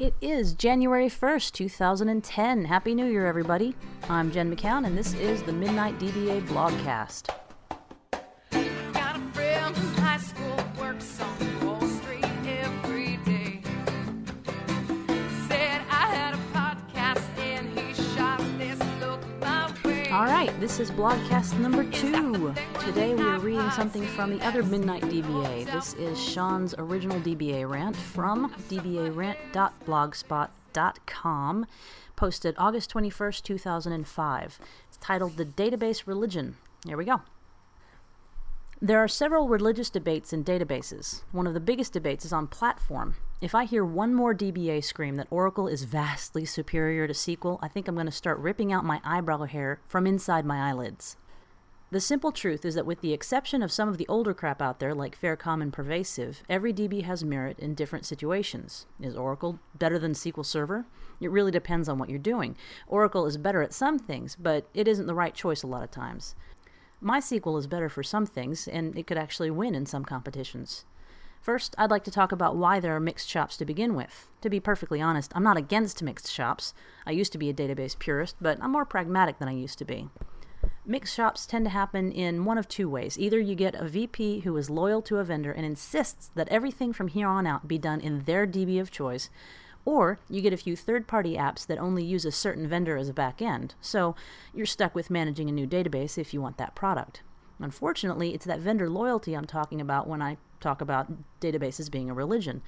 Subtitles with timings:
[0.00, 2.64] It is January 1st, 2010.
[2.64, 3.74] Happy New Year, everybody.
[4.08, 7.28] I'm Jen McCown, and this is the Midnight DBA blogcast.
[8.94, 13.60] Got a friend from high school works on Wall Street every day.
[15.48, 20.08] Said I had a podcast and he shot this look my way.
[20.08, 22.54] All right, this is blogcast number two.
[22.86, 25.64] Today we reading something from the other Midnight DBA.
[25.72, 31.66] This is Sean's original DBA rant from dbarant.blogspot.com,
[32.16, 34.60] posted August 21st, 2005.
[34.88, 36.56] It's titled The Database Religion.
[36.86, 37.22] Here we go.
[38.82, 41.22] There are several religious debates in databases.
[41.32, 43.14] One of the biggest debates is on platform.
[43.40, 47.68] If I hear one more DBA scream that Oracle is vastly superior to SQL, I
[47.68, 51.16] think I'm going to start ripping out my eyebrow hair from inside my eyelids.
[51.92, 54.78] The simple truth is that, with the exception of some of the older crap out
[54.78, 58.86] there like Faircom and Pervasive, every DB has merit in different situations.
[59.00, 60.86] Is Oracle better than SQL Server?
[61.20, 62.56] It really depends on what you're doing.
[62.86, 65.90] Oracle is better at some things, but it isn't the right choice a lot of
[65.90, 66.36] times.
[67.02, 70.84] MySQL is better for some things, and it could actually win in some competitions.
[71.40, 74.28] First, I'd like to talk about why there are mixed shops to begin with.
[74.42, 76.72] To be perfectly honest, I'm not against mixed shops.
[77.04, 79.84] I used to be a database purist, but I'm more pragmatic than I used to
[79.84, 80.08] be.
[80.90, 83.16] Mixed shops tend to happen in one of two ways.
[83.16, 86.92] Either you get a VP who is loyal to a vendor and insists that everything
[86.92, 89.30] from here on out be done in their DB of choice,
[89.84, 93.08] or you get a few third party apps that only use a certain vendor as
[93.08, 94.16] a back end, so
[94.52, 97.22] you're stuck with managing a new database if you want that product.
[97.60, 102.14] Unfortunately, it's that vendor loyalty I'm talking about when I talk about databases being a
[102.14, 102.62] religion.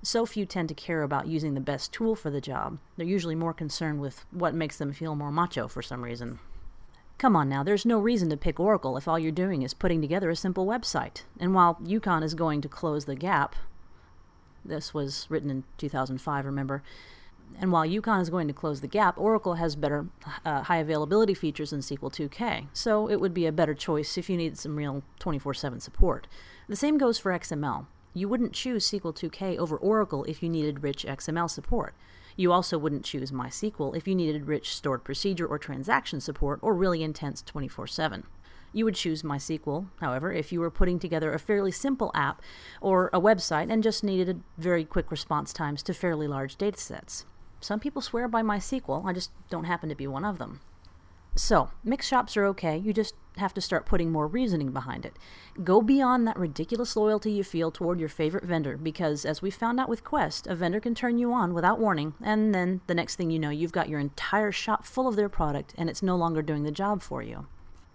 [0.00, 2.78] So few tend to care about using the best tool for the job.
[2.96, 6.38] They're usually more concerned with what makes them feel more macho for some reason.
[7.18, 10.00] Come on now, there's no reason to pick Oracle if all you're doing is putting
[10.00, 11.22] together a simple website.
[11.38, 13.54] And while Yukon is going to close the gap,
[14.64, 16.82] this was written in 2005, remember?
[17.60, 20.06] And while Yukon is going to close the gap, Oracle has better
[20.44, 24.28] uh, high availability features than SQL 2K, so it would be a better choice if
[24.28, 26.26] you need some real 24 7 support.
[26.68, 27.86] The same goes for XML.
[28.14, 31.94] You wouldn't choose SQL 2K over Oracle if you needed rich XML support.
[32.36, 36.74] You also wouldn't choose MySQL if you needed rich stored procedure or transaction support or
[36.74, 38.24] really intense 24 7.
[38.72, 42.40] You would choose MySQL, however, if you were putting together a fairly simple app
[42.80, 47.24] or a website and just needed very quick response times to fairly large datasets.
[47.60, 50.60] Some people swear by MySQL, I just don't happen to be one of them.
[51.36, 55.16] So, mixed shops are okay, you just have to start putting more reasoning behind it.
[55.62, 59.80] Go beyond that ridiculous loyalty you feel toward your favorite vendor, because as we found
[59.80, 63.16] out with Quest, a vendor can turn you on without warning, and then the next
[63.16, 66.16] thing you know, you've got your entire shop full of their product and it's no
[66.16, 67.46] longer doing the job for you.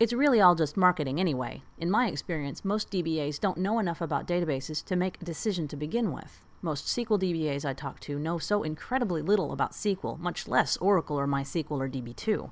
[0.00, 1.62] It's really all just marketing anyway.
[1.78, 5.76] In my experience, most DBAs don't know enough about databases to make a decision to
[5.76, 6.44] begin with.
[6.62, 11.18] Most SQL DBAs I talk to know so incredibly little about SQL, much less Oracle
[11.18, 12.50] or MySQL or DB2.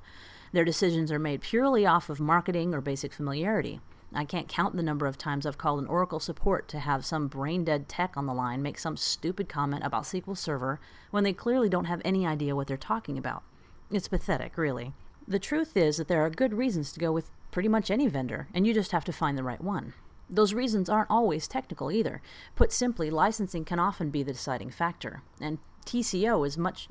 [0.52, 3.80] Their decisions are made purely off of marketing or basic familiarity.
[4.14, 7.28] I can't count the number of times I've called an Oracle support to have some
[7.28, 10.78] brain dead tech on the line make some stupid comment about SQL Server
[11.10, 13.42] when they clearly don't have any idea what they're talking about.
[13.90, 14.92] It's pathetic, really.
[15.26, 18.48] The truth is that there are good reasons to go with pretty much any vendor,
[18.52, 19.94] and you just have to find the right one.
[20.32, 22.22] Those reasons aren't always technical either.
[22.56, 26.88] Put simply, licensing can often be the deciding factor, and TCO is much.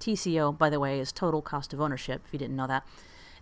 [0.00, 2.22] TCO, by the way, is total cost of ownership.
[2.26, 2.86] If you didn't know that,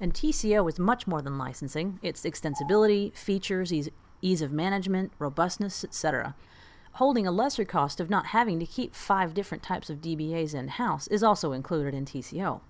[0.00, 1.99] and TCO is much more than licensing.
[2.03, 3.88] It's extensibility, features, ease,
[4.22, 6.34] ease of management, robustness, etc.
[6.93, 10.69] Holding a lesser cost of not having to keep five different types of DBAs in
[10.69, 12.60] house is also included in TCO.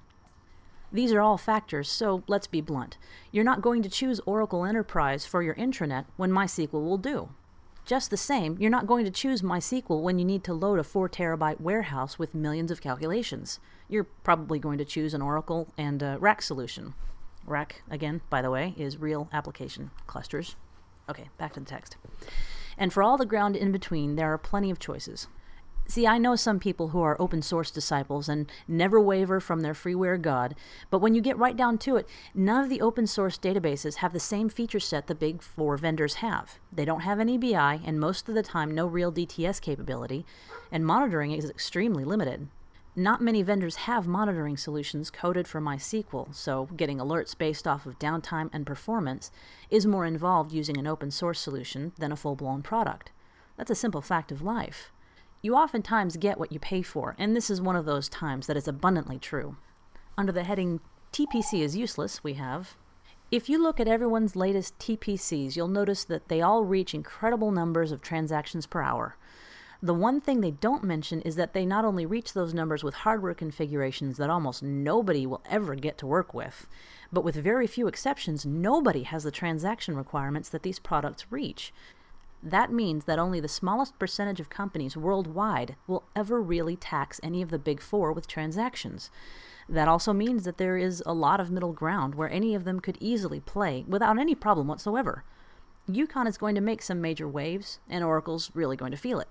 [0.90, 2.96] These are all factors, so let's be blunt.
[3.30, 7.28] You're not going to choose Oracle Enterprise for your intranet when MySQL will do.
[7.84, 10.84] Just the same, you're not going to choose MySQL when you need to load a
[10.84, 13.60] 4 terabyte warehouse with millions of calculations.
[13.88, 16.94] You're probably going to choose an Oracle and a RAC solution.
[17.46, 20.56] Rack, again, by the way, is real application clusters.
[21.08, 21.96] Okay, back to the text.
[22.76, 25.26] And for all the ground in between, there are plenty of choices.
[25.90, 29.72] See, I know some people who are open source disciples and never waver from their
[29.72, 30.54] freeware god,
[30.90, 34.12] but when you get right down to it, none of the open source databases have
[34.12, 36.58] the same feature set the big four vendors have.
[36.70, 40.26] They don't have any BI, and most of the time, no real DTS capability,
[40.70, 42.48] and monitoring is extremely limited.
[42.94, 47.98] Not many vendors have monitoring solutions coded for MySQL, so getting alerts based off of
[47.98, 49.30] downtime and performance
[49.70, 53.10] is more involved using an open source solution than a full blown product.
[53.56, 54.92] That's a simple fact of life.
[55.40, 58.56] You oftentimes get what you pay for, and this is one of those times that
[58.56, 59.56] is abundantly true.
[60.16, 60.80] Under the heading
[61.12, 62.76] TPC is useless, we have
[63.30, 67.92] if you look at everyone's latest TPCs, you'll notice that they all reach incredible numbers
[67.92, 69.16] of transactions per hour.
[69.82, 72.94] The one thing they don't mention is that they not only reach those numbers with
[72.94, 76.66] hardware configurations that almost nobody will ever get to work with,
[77.12, 81.72] but with very few exceptions, nobody has the transaction requirements that these products reach.
[82.42, 87.42] That means that only the smallest percentage of companies worldwide will ever really tax any
[87.42, 89.10] of the big four with transactions.
[89.68, 92.80] That also means that there is a lot of middle ground where any of them
[92.80, 95.24] could easily play without any problem whatsoever.
[95.86, 99.28] Yukon is going to make some major waves, and Oracle's really going to feel it.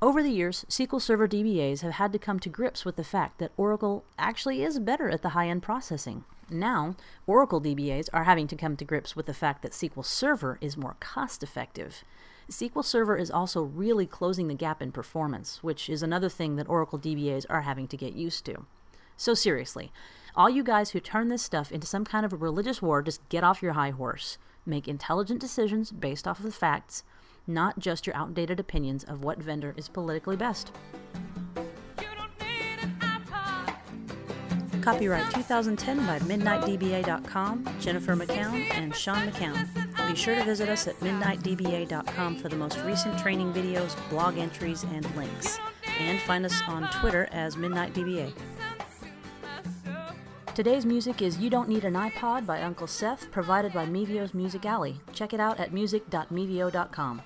[0.00, 3.38] Over the years, SQL Server DBAs have had to come to grips with the fact
[3.38, 6.24] that Oracle actually is better at the high end processing.
[6.50, 6.96] Now,
[7.26, 10.76] Oracle DBAs are having to come to grips with the fact that SQL Server is
[10.76, 12.04] more cost effective.
[12.50, 16.68] SQL Server is also really closing the gap in performance, which is another thing that
[16.68, 18.64] Oracle DBAs are having to get used to.
[19.18, 19.92] So, seriously,
[20.34, 23.28] all you guys who turn this stuff into some kind of a religious war, just
[23.28, 24.38] get off your high horse.
[24.64, 27.02] Make intelligent decisions based off of the facts,
[27.46, 30.72] not just your outdated opinions of what vendor is politically best.
[34.88, 39.68] Copyright 2010 by MidnightDBA.com, Jennifer McCown, and Sean McCown.
[40.08, 44.84] Be sure to visit us at MidnightDBA.com for the most recent training videos, blog entries,
[44.84, 45.58] and links.
[46.00, 48.32] And find us on Twitter as MidnightDBA.
[50.54, 54.64] Today's music is You Don't Need an iPod by Uncle Seth, provided by Mevio's Music
[54.64, 55.02] Alley.
[55.12, 57.20] Check it out at music.mevio.com.